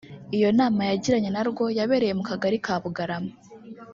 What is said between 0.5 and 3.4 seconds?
nama yagiranye na rwo yabereye mu kagari ka Bugarama